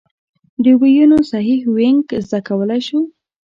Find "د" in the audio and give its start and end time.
0.63-0.65